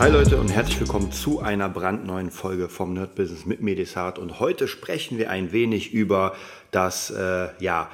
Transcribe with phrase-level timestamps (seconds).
[0.00, 4.18] Hi Leute und herzlich willkommen zu einer brandneuen Folge vom Nerd Business mit Medisart.
[4.18, 6.34] Und heute sprechen wir ein wenig über
[6.70, 7.90] das, äh, ja,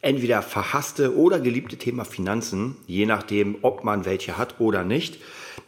[0.00, 5.18] entweder verhasste oder geliebte Thema Finanzen, je nachdem, ob man welche hat oder nicht.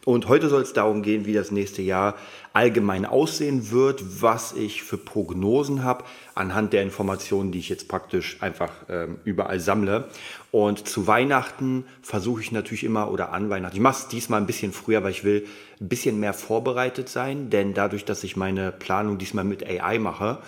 [0.05, 2.17] Und heute soll es darum gehen, wie das nächste Jahr
[2.53, 8.39] allgemein aussehen wird, was ich für Prognosen habe, anhand der Informationen, die ich jetzt praktisch
[8.41, 10.09] einfach ähm, überall sammle.
[10.51, 14.47] Und zu Weihnachten versuche ich natürlich immer, oder an Weihnachten, ich mache es diesmal ein
[14.47, 15.47] bisschen früher, weil ich will
[15.81, 20.39] ein bisschen mehr vorbereitet sein, denn dadurch, dass ich meine Planung diesmal mit AI mache,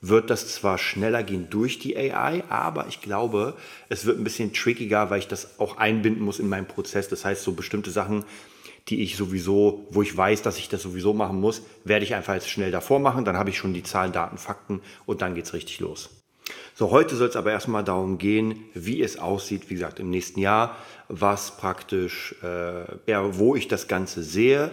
[0.00, 3.54] wird das zwar schneller gehen durch die AI, aber ich glaube,
[3.90, 7.08] es wird ein bisschen trickiger, weil ich das auch einbinden muss in meinen Prozess.
[7.08, 8.24] Das heißt, so bestimmte Sachen,
[8.88, 12.34] die ich sowieso, wo ich weiß, dass ich das sowieso machen muss, werde ich einfach
[12.34, 13.24] jetzt schnell davor machen.
[13.24, 16.10] Dann habe ich schon die Zahlen, Daten, Fakten und dann geht es richtig los.
[16.74, 20.40] So, heute soll es aber erstmal darum gehen, wie es aussieht, wie gesagt, im nächsten
[20.40, 20.76] Jahr,
[21.08, 24.70] was praktisch, äh, ja, wo ich das Ganze sehe.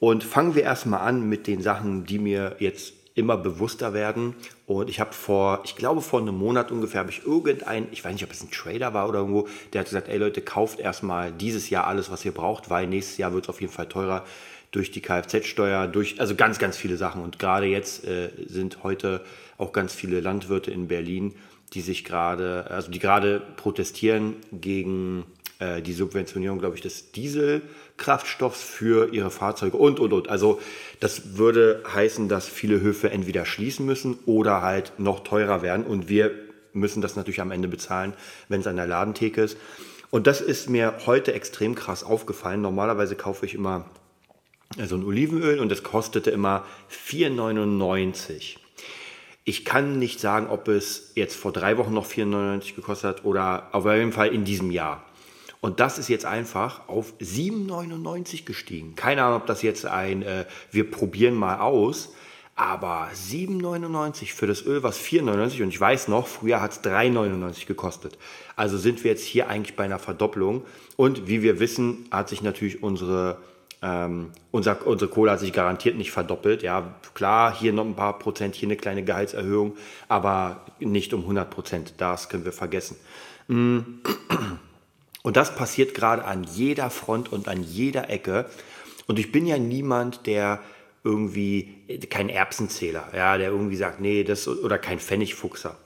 [0.00, 4.34] Und fangen wir erstmal an mit den Sachen, die mir jetzt immer bewusster werden.
[4.66, 8.12] Und ich habe vor, ich glaube vor einem Monat ungefähr, habe ich irgendein, ich weiß
[8.12, 11.32] nicht, ob es ein Trader war oder irgendwo, der hat gesagt, ey Leute, kauft erstmal
[11.32, 14.24] dieses Jahr alles, was ihr braucht, weil nächstes Jahr wird es auf jeden Fall teurer
[14.70, 17.22] durch die Kfz-Steuer, durch, also ganz, ganz viele Sachen.
[17.22, 19.20] Und gerade jetzt äh, sind heute
[19.58, 21.34] auch ganz viele Landwirte in Berlin,
[21.74, 25.24] die sich gerade, also die gerade protestieren gegen
[25.62, 30.28] äh, die Subventionierung, glaube ich, des Dieselkraftstoffs für ihre Fahrzeuge und, und, und.
[30.28, 30.60] Also
[30.98, 35.86] das würde heißen, dass viele Höfe entweder schließen müssen oder halt noch teurer werden.
[35.86, 36.32] Und wir
[36.72, 38.14] müssen das natürlich am Ende bezahlen,
[38.48, 39.56] wenn es an der Ladentheke ist.
[40.10, 42.60] Und das ist mir heute extrem krass aufgefallen.
[42.60, 43.84] Normalerweise kaufe ich immer
[44.84, 48.56] so ein Olivenöl und das kostete immer 4,99.
[49.44, 53.68] Ich kann nicht sagen, ob es jetzt vor drei Wochen noch 4,99 gekostet hat oder
[53.72, 55.04] auf jeden Fall in diesem Jahr.
[55.62, 58.96] Und das ist jetzt einfach auf 7,99 gestiegen.
[58.96, 62.12] Keine Ahnung, ob das jetzt ein, äh, wir probieren mal aus,
[62.56, 67.66] aber 7,99 für das Öl, was 4,99 und ich weiß noch, früher hat es 3,99
[67.66, 68.18] gekostet.
[68.56, 70.64] Also sind wir jetzt hier eigentlich bei einer Verdopplung.
[70.96, 73.38] Und wie wir wissen, hat sich natürlich unsere
[73.82, 76.62] ähm, unser, unsere Kohle hat sich garantiert nicht verdoppelt.
[76.62, 79.76] Ja, klar, hier noch ein paar Prozent, hier eine kleine Gehaltserhöhung,
[80.08, 81.94] aber nicht um 100 Prozent.
[81.98, 82.96] Das können wir vergessen.
[85.22, 88.46] Und das passiert gerade an jeder Front und an jeder Ecke.
[89.06, 90.60] Und ich bin ja niemand, der
[91.04, 91.74] irgendwie
[92.10, 95.76] kein Erbsenzähler, ja, der irgendwie sagt, nee, das oder kein Pfennigfuchser.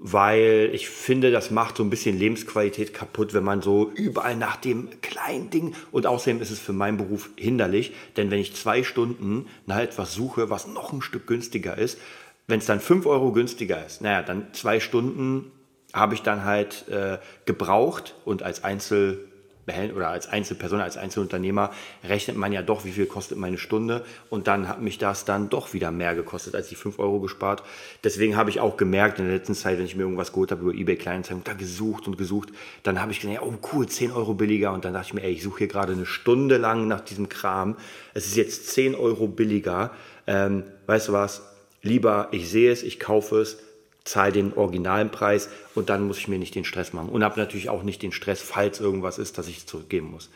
[0.00, 4.56] Weil ich finde, das macht so ein bisschen Lebensqualität kaputt, wenn man so überall nach
[4.56, 8.84] dem kleinen Ding und außerdem ist es für meinen Beruf hinderlich, denn wenn ich zwei
[8.84, 11.98] Stunden nach etwas suche, was noch ein Stück günstiger ist,
[12.46, 15.50] wenn es dann fünf Euro günstiger ist, naja, dann zwei Stunden
[15.92, 19.28] habe ich dann halt äh, gebraucht und als Einzel
[19.94, 21.70] oder als Einzelperson, als Einzelunternehmer
[22.04, 25.50] rechnet man ja doch, wie viel kostet meine Stunde und dann hat mich das dann
[25.50, 27.62] doch wieder mehr gekostet, als die 5 Euro gespart.
[28.04, 30.62] Deswegen habe ich auch gemerkt in der letzten Zeit, wenn ich mir irgendwas geholt habe
[30.62, 32.50] über eBay Kleinanzeigen, da gesucht und gesucht,
[32.82, 35.32] dann habe ich gedacht, oh cool, 10 Euro billiger und dann dachte ich mir, ey,
[35.32, 37.76] ich suche hier gerade eine Stunde lang nach diesem Kram.
[38.14, 39.90] Es ist jetzt 10 Euro billiger.
[40.26, 41.42] Ähm, weißt du was?
[41.82, 43.58] Lieber, ich sehe es, ich kaufe es,
[44.08, 47.08] zahle den originalen Preis und dann muss ich mir nicht den Stress machen.
[47.08, 50.30] Und habe natürlich auch nicht den Stress, falls irgendwas ist, dass ich es zurückgeben muss.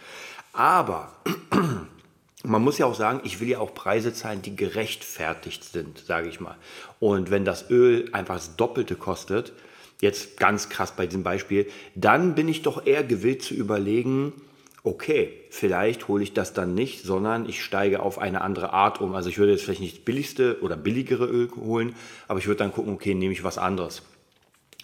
[0.52, 1.12] Aber
[2.44, 6.28] man muss ja auch sagen, ich will ja auch Preise zahlen, die gerechtfertigt sind, sage
[6.28, 6.56] ich mal.
[7.00, 9.52] Und wenn das Öl einfach das Doppelte kostet,
[10.00, 14.32] jetzt ganz krass bei diesem Beispiel, dann bin ich doch eher gewillt zu überlegen,
[14.84, 19.14] okay, vielleicht hole ich das dann nicht, sondern ich steige auf eine andere Art um.
[19.14, 21.94] Also ich würde jetzt vielleicht nicht das billigste oder billigere Öl holen,
[22.28, 24.02] aber ich würde dann gucken, okay, nehme ich was anderes.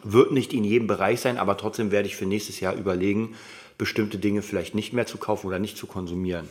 [0.04, 3.34] Wird nicht in jedem Bereich sein, aber trotzdem werde ich für nächstes Jahr überlegen,
[3.78, 6.48] bestimmte Dinge vielleicht nicht mehr zu kaufen oder nicht zu konsumieren.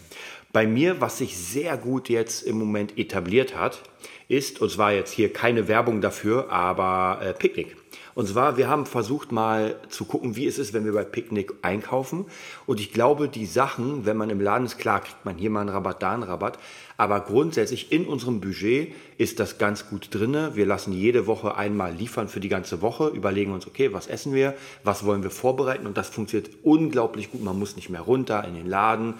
[0.51, 3.81] Bei mir, was sich sehr gut jetzt im Moment etabliert hat,
[4.27, 7.75] ist, und zwar jetzt hier keine Werbung dafür, aber äh, Picknick.
[8.17, 11.53] Und zwar, wir haben versucht mal zu gucken, wie es ist, wenn wir bei Picknick
[11.61, 12.25] einkaufen.
[12.65, 15.61] Und ich glaube, die Sachen, wenn man im Laden ist, klar, kriegt man hier mal
[15.61, 16.57] einen Rabatt, da einen Rabatt.
[16.97, 20.55] Aber grundsätzlich in unserem Budget ist das ganz gut drinne.
[20.55, 24.33] Wir lassen jede Woche einmal liefern für die ganze Woche, überlegen uns, okay, was essen
[24.33, 27.43] wir, was wollen wir vorbereiten und das funktioniert unglaublich gut.
[27.43, 29.13] Man muss nicht mehr runter in den Laden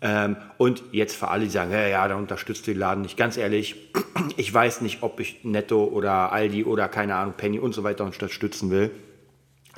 [0.00, 3.16] Ähm, und jetzt für alle, die sagen, ja, ja, da unterstützt den Laden nicht.
[3.16, 3.90] Ganz ehrlich,
[4.36, 8.04] ich weiß nicht, ob ich Netto oder Aldi oder keine Ahnung, Penny und so weiter
[8.04, 8.90] unterstützen will.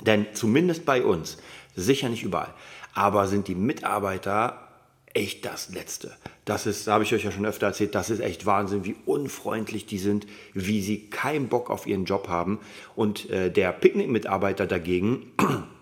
[0.01, 1.37] Denn zumindest bei uns,
[1.75, 2.53] sicher nicht überall,
[2.93, 4.69] aber sind die Mitarbeiter
[5.13, 6.15] echt das Letzte.
[6.45, 8.95] Das ist, da habe ich euch ja schon öfter erzählt, das ist echt Wahnsinn, wie
[9.05, 12.59] unfreundlich die sind, wie sie keinen Bock auf ihren Job haben.
[12.95, 15.31] Und äh, der Picknick-Mitarbeiter dagegen,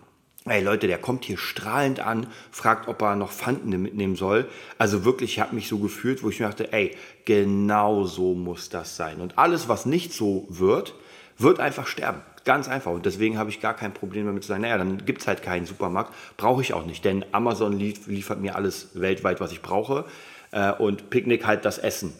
[0.50, 4.48] Ey Leute, der kommt hier strahlend an, fragt, ob er noch Pfanden mitnehmen soll.
[4.78, 8.68] Also wirklich, ich habe mich so gefühlt, wo ich mir dachte, ey, genau so muss
[8.68, 9.20] das sein.
[9.20, 10.94] Und alles, was nicht so wird,
[11.36, 12.22] wird einfach sterben.
[12.44, 12.92] Ganz einfach.
[12.92, 15.42] Und deswegen habe ich gar kein Problem damit zu sagen, naja, dann gibt es halt
[15.42, 16.14] keinen Supermarkt.
[16.36, 20.04] Brauche ich auch nicht, denn Amazon liefert mir alles weltweit, was ich brauche.
[20.50, 22.12] Äh, und Picknick halt das Essen.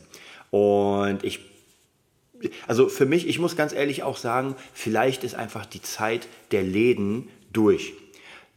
[0.51, 1.41] Und ich
[2.67, 6.63] also für mich, ich muss ganz ehrlich auch sagen, vielleicht ist einfach die Zeit der
[6.63, 7.95] Läden durch.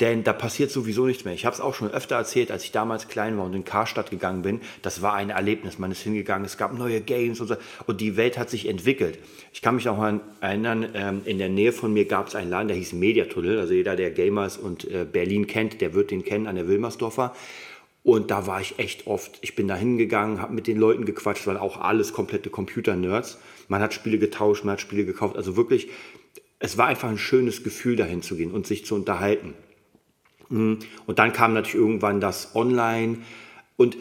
[0.01, 1.35] Denn da passiert sowieso nichts mehr.
[1.35, 4.09] Ich habe es auch schon öfter erzählt, als ich damals klein war und in Karstadt
[4.09, 4.59] gegangen bin.
[4.81, 5.77] Das war ein Erlebnis.
[5.77, 7.55] Man ist hingegangen, es gab neue Games und so.
[7.85, 9.19] Und die Welt hat sich entwickelt.
[9.53, 12.49] Ich kann mich auch mal erinnern, ähm, in der Nähe von mir gab es einen
[12.49, 13.59] Laden, der hieß Mediatunnel.
[13.59, 17.35] Also jeder, der Gamers und äh, Berlin kennt, der wird den kennen an der Wilmersdorfer.
[18.01, 19.37] Und da war ich echt oft.
[19.41, 23.37] Ich bin da hingegangen, habe mit den Leuten gequatscht, waren auch alles komplette Computer-Nerds.
[23.67, 25.35] Man hat Spiele getauscht, man hat Spiele gekauft.
[25.37, 25.89] Also wirklich,
[26.57, 29.53] es war einfach ein schönes Gefühl, dahin zu gehen und sich zu unterhalten.
[30.51, 30.79] Mhm.
[31.07, 33.17] Und dann kam natürlich irgendwann das Online
[33.77, 33.97] und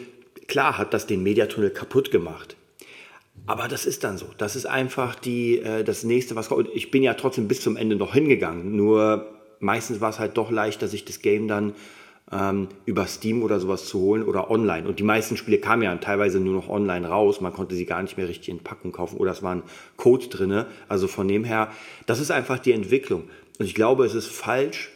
[0.47, 2.55] klar hat das den Mediatunnel kaputt gemacht.
[3.47, 4.27] Aber das ist dann so.
[4.37, 6.69] Das ist einfach die, äh, das nächste, was kommt.
[6.73, 8.75] Ich bin ja trotzdem bis zum Ende noch hingegangen.
[8.75, 9.25] Nur
[9.59, 11.73] meistens war es halt doch leichter, sich das Game dann
[12.31, 14.87] ähm, über Steam oder sowas zu holen oder online.
[14.87, 17.41] Und die meisten Spiele kamen ja teilweise nur noch online raus.
[17.41, 19.63] Man konnte sie gar nicht mehr richtig in Packung kaufen oder es war ein
[19.97, 20.65] Code drin.
[20.87, 21.71] Also von dem her,
[22.05, 23.23] das ist einfach die Entwicklung.
[23.59, 24.91] Und ich glaube, es ist falsch,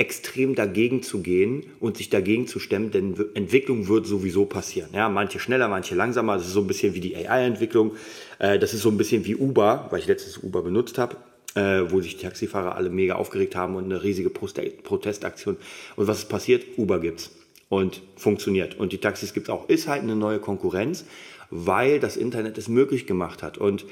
[0.00, 4.88] extrem dagegen zu gehen und sich dagegen zu stemmen, denn Entwicklung wird sowieso passieren.
[4.94, 6.38] Ja, manche schneller, manche langsamer.
[6.38, 7.92] Das ist so ein bisschen wie die AI-Entwicklung.
[8.38, 11.16] Äh, das ist so ein bisschen wie Uber, weil ich letztes Uber benutzt habe.
[11.56, 15.56] Äh, wo sich die Taxifahrer alle mega aufgeregt haben und eine riesige Protestaktion.
[15.96, 16.64] Und was ist passiert?
[16.78, 17.32] Uber gibt's
[17.68, 18.78] und funktioniert.
[18.78, 19.68] Und die Taxis gibt's auch.
[19.68, 21.04] Ist halt eine neue Konkurrenz,
[21.50, 23.58] weil das Internet es möglich gemacht hat.
[23.58, 23.84] Und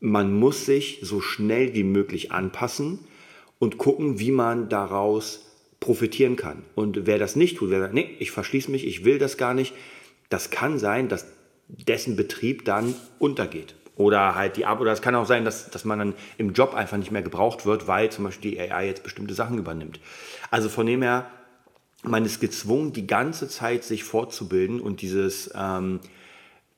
[0.00, 3.00] man muss sich so schnell wie möglich anpassen
[3.58, 5.46] und gucken, wie man daraus
[5.80, 6.64] profitieren kann.
[6.74, 9.54] Und wer das nicht tut, wer sagt, nee, ich verschließe mich, ich will das gar
[9.54, 9.74] nicht,
[10.28, 11.26] das kann sein, dass
[11.68, 13.74] dessen Betrieb dann untergeht.
[13.96, 16.74] Oder halt die Arbeit, oder es kann auch sein, dass, dass man dann im Job
[16.74, 20.00] einfach nicht mehr gebraucht wird, weil zum Beispiel die AI jetzt bestimmte Sachen übernimmt.
[20.50, 21.30] Also von dem her,
[22.02, 26.00] man ist gezwungen, die ganze Zeit sich fortzubilden und dieses, ähm,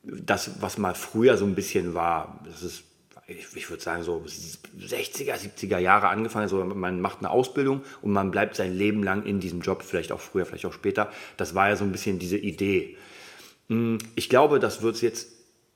[0.04, 2.84] das, was mal früher so ein bisschen war, das ist
[3.28, 4.24] ich, ich würde sagen, so
[4.80, 6.44] 60er, 70er Jahre angefangen.
[6.44, 10.12] Also man macht eine Ausbildung und man bleibt sein Leben lang in diesem Job, vielleicht
[10.12, 11.12] auch früher, vielleicht auch später.
[11.36, 12.96] Das war ja so ein bisschen diese Idee.
[13.68, 15.28] Hm, ich glaube, das wird es jetzt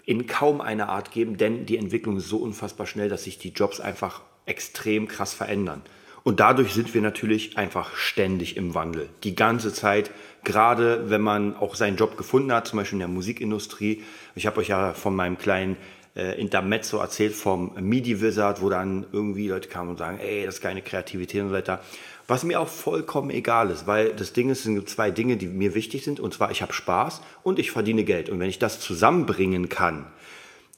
[0.04, 3.50] in kaum einer Art geben, denn die Entwicklung ist so unfassbar schnell, dass sich die
[3.50, 5.82] Jobs einfach extrem krass verändern.
[6.24, 9.08] Und dadurch sind wir natürlich einfach ständig im Wandel.
[9.24, 10.10] Die ganze Zeit,
[10.44, 14.02] gerade wenn man auch seinen Job gefunden hat, zum Beispiel in der Musikindustrie.
[14.34, 15.76] Ich habe euch ja von meinem kleinen
[16.16, 20.60] äh, Intermezzo erzählt vom MIDI-Wizard, wo dann irgendwie Leute kamen und sagen, ey, das ist
[20.60, 21.80] keine Kreativität und so weiter.
[22.28, 25.46] Was mir auch vollkommen egal ist, weil das Ding ist, es sind zwei Dinge, die
[25.46, 26.20] mir wichtig sind.
[26.20, 28.30] Und zwar, ich habe Spaß und ich verdiene Geld.
[28.30, 30.06] Und wenn ich das zusammenbringen kann,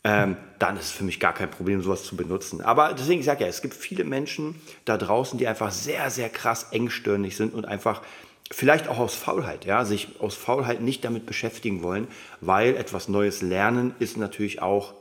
[0.04, 2.60] ähm, dann ist es für mich gar kein Problem, sowas zu benutzen.
[2.60, 6.28] Aber deswegen sage ich ja, es gibt viele Menschen da draußen, die einfach sehr, sehr
[6.28, 8.02] krass engstirnig sind und einfach
[8.50, 12.06] vielleicht auch aus Faulheit, ja, sich aus Faulheit nicht damit beschäftigen wollen,
[12.40, 14.92] weil etwas Neues lernen ist natürlich auch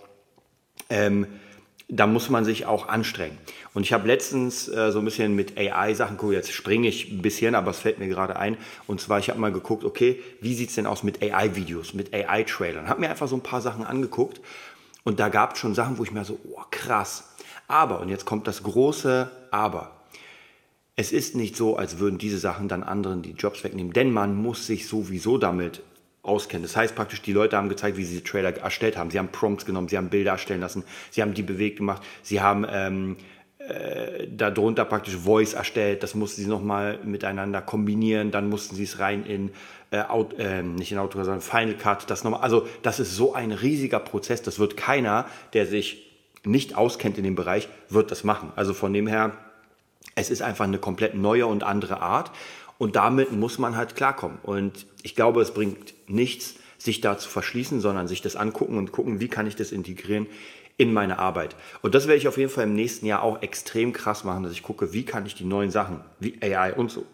[0.90, 1.28] ähm,
[1.90, 3.38] da muss man sich auch anstrengen.
[3.74, 7.22] Und ich habe letztens äh, so ein bisschen mit AI-Sachen geguckt, jetzt springe ich ein
[7.22, 8.58] bisschen, aber es fällt mir gerade ein.
[8.88, 12.14] Und zwar, ich habe mal geguckt, okay, wie sieht es denn aus mit AI-Videos, mit
[12.14, 12.88] AI-Trailern?
[12.88, 14.42] Habe mir einfach so ein paar Sachen angeguckt
[15.04, 17.36] und da gab es schon Sachen, wo ich mir so, oh, krass.
[17.68, 19.92] Aber, und jetzt kommt das große Aber.
[20.96, 24.36] Es ist nicht so, als würden diese Sachen dann anderen die Jobs wegnehmen, denn man
[24.36, 25.82] muss sich sowieso damit
[26.24, 26.64] auskennen.
[26.64, 29.12] Das heißt praktisch, die Leute haben gezeigt, wie sie die Trailer erstellt haben.
[29.12, 32.42] Sie haben Prompts genommen, sie haben Bilder erstellen lassen, sie haben die bewegt gemacht, sie
[32.42, 33.18] haben ähm,
[33.60, 36.04] äh, darunter praktisch Voice erstellt.
[36.04, 38.32] Das mussten sie nochmal miteinander kombinieren.
[38.32, 39.52] Dann mussten sie es rein in
[39.92, 42.10] äh, Out, äh, nicht in Auto, sondern Final Cut.
[42.10, 42.42] Das nochmal.
[42.42, 44.42] Also das ist so ein riesiger Prozess.
[44.42, 46.10] Das wird keiner, der sich
[46.46, 48.52] nicht auskennt in dem Bereich, wird das machen.
[48.56, 49.32] Also von dem her,
[50.16, 52.32] es ist einfach eine komplett neue und andere Art.
[52.84, 54.40] Und damit muss man halt klarkommen.
[54.44, 58.92] Und ich glaube, es bringt nichts, sich da zu verschließen, sondern sich das angucken und
[58.92, 60.28] gucken, wie kann ich das integrieren
[60.76, 61.56] in meine Arbeit.
[61.82, 64.52] Und das werde ich auf jeden Fall im nächsten Jahr auch extrem krass machen, dass
[64.52, 67.06] ich gucke, wie kann ich die neuen Sachen, wie AI und so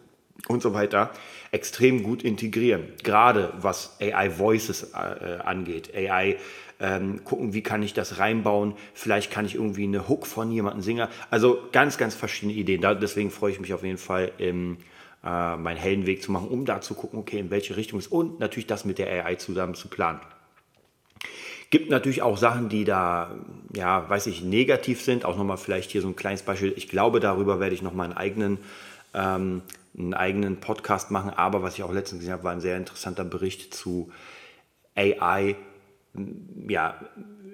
[0.48, 1.10] und so weiter
[1.52, 2.88] extrem gut integrieren.
[3.04, 5.94] Gerade was AI Voices äh, angeht.
[5.94, 6.36] AI
[6.80, 8.74] ähm, gucken, wie kann ich das reinbauen.
[8.92, 11.06] Vielleicht kann ich irgendwie eine Hook von jemandem singen.
[11.30, 12.80] Also ganz, ganz verschiedene Ideen.
[12.80, 14.78] Da, deswegen freue ich mich auf jeden Fall, im,
[15.24, 18.40] äh, meinen Heldenweg zu machen, um da zu gucken, okay, in welche Richtung es und
[18.40, 20.20] natürlich das mit der AI zusammen zu planen.
[21.70, 23.36] Gibt natürlich auch Sachen, die da,
[23.74, 25.24] ja, weiß ich, negativ sind.
[25.24, 26.72] Auch nochmal vielleicht hier so ein kleines Beispiel.
[26.76, 28.58] Ich glaube, darüber werde ich nochmal einen eigenen,
[29.14, 29.62] ähm,
[29.96, 31.30] einen eigenen Podcast machen.
[31.30, 34.10] Aber was ich auch letztens gesehen habe, war ein sehr interessanter Bericht zu
[34.96, 35.54] AI,
[36.66, 36.96] ja,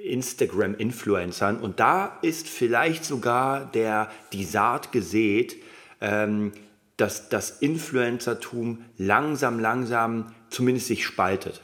[0.02, 1.58] Instagram-Influencern.
[1.60, 5.56] Und da ist vielleicht sogar der, die Saat gesät,
[6.00, 6.52] ähm,
[6.96, 11.60] dass das Influencertum langsam, langsam zumindest sich spaltet.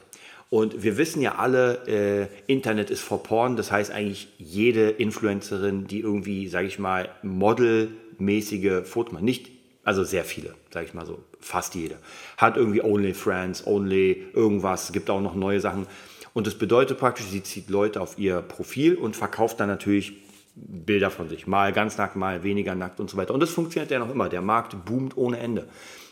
[0.50, 3.56] Und wir wissen ja alle, äh, Internet ist for Porn.
[3.56, 9.48] Das heißt eigentlich jede Influencerin, die irgendwie, sage ich mal, modelmäßige Fotos macht, nicht,
[9.82, 11.96] also sehr viele, sage ich mal so, fast jede,
[12.36, 15.86] hat irgendwie OnlyFriends, Only irgendwas, gibt auch noch neue Sachen.
[16.34, 20.12] Und das bedeutet praktisch, sie zieht Leute auf ihr Profil und verkauft dann natürlich
[20.54, 21.46] Bilder von sich.
[21.46, 23.34] Mal ganz nackt, mal weniger nackt und so weiter.
[23.34, 24.28] Und das funktioniert ja noch immer.
[24.28, 25.68] Der Markt boomt ohne Ende.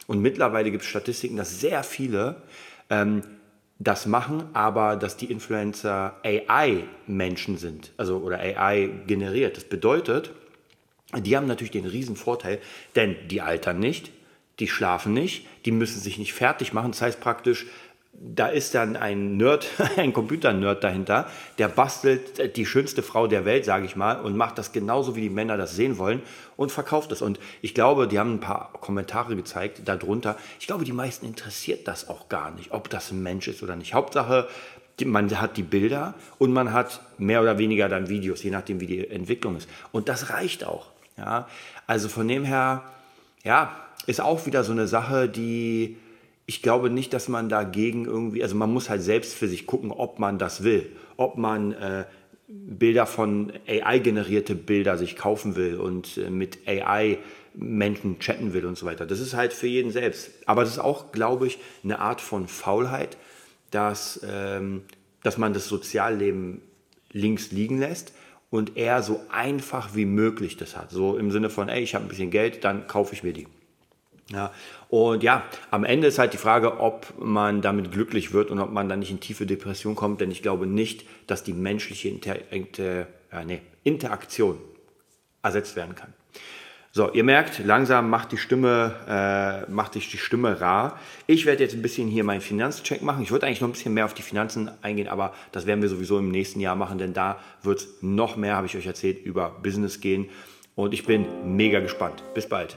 [0.06, 2.36] Und mittlerweile gibt es Statistiken, dass sehr viele
[2.88, 3.22] ähm,
[3.78, 9.56] das machen, aber dass die Influencer AI-Menschen sind, also oder AI generiert.
[9.56, 10.32] Das bedeutet,
[11.16, 12.58] die haben natürlich den riesen Vorteil,
[12.94, 14.12] denn die altern nicht,
[14.58, 16.92] die schlafen nicht, die müssen sich nicht fertig machen.
[16.92, 17.66] Das heißt praktisch,
[18.22, 23.64] da ist dann ein Nerd, ein Computer-Nerd dahinter, der bastelt die schönste Frau der Welt,
[23.64, 26.20] sage ich mal, und macht das genauso, wie die Männer das sehen wollen
[26.56, 27.22] und verkauft es.
[27.22, 30.36] Und ich glaube, die haben ein paar Kommentare gezeigt darunter.
[30.60, 33.74] Ich glaube, die meisten interessiert das auch gar nicht, ob das ein Mensch ist oder
[33.74, 33.94] nicht.
[33.94, 34.48] Hauptsache,
[35.02, 38.86] man hat die Bilder und man hat mehr oder weniger dann Videos, je nachdem, wie
[38.86, 39.66] die Entwicklung ist.
[39.92, 40.88] Und das reicht auch.
[41.16, 41.48] Ja?
[41.86, 42.82] Also von dem her,
[43.44, 43.74] ja,
[44.06, 45.96] ist auch wieder so eine Sache, die
[46.50, 49.92] ich glaube nicht, dass man dagegen irgendwie, also man muss halt selbst für sich gucken,
[49.92, 52.06] ob man das will, ob man äh,
[52.48, 57.18] Bilder von AI-generierte Bilder sich kaufen will und äh, mit AI
[57.54, 59.06] Menschen chatten will und so weiter.
[59.06, 60.32] Das ist halt für jeden selbst.
[60.44, 63.16] Aber das ist auch, glaube ich, eine Art von Faulheit,
[63.70, 64.82] dass, ähm,
[65.22, 66.62] dass man das Sozialleben
[67.12, 68.12] links liegen lässt
[68.50, 70.90] und eher so einfach wie möglich das hat.
[70.90, 73.46] So im Sinne von, ey, ich habe ein bisschen Geld, dann kaufe ich mir die.
[74.32, 74.52] Ja,
[74.90, 78.72] und ja, am Ende ist halt die Frage, ob man damit glücklich wird und ob
[78.72, 82.50] man dann nicht in tiefe Depression kommt, denn ich glaube nicht, dass die menschliche Inter
[82.50, 84.58] Inter äh, nee, Interaktion
[85.42, 86.12] ersetzt werden kann.
[86.92, 88.96] So, ihr merkt, langsam macht die Stimme,
[89.68, 90.98] äh, macht sich die Stimme rar.
[91.28, 93.22] Ich werde jetzt ein bisschen hier meinen Finanzcheck machen.
[93.22, 95.88] Ich würde eigentlich noch ein bisschen mehr auf die Finanzen eingehen, aber das werden wir
[95.88, 99.50] sowieso im nächsten Jahr machen, denn da wird noch mehr, habe ich euch erzählt, über
[99.62, 100.28] Business gehen.
[100.74, 102.24] Und ich bin mega gespannt.
[102.34, 102.76] Bis bald.